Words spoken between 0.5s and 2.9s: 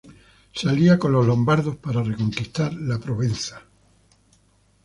Se alía con los lombardos para reconquistar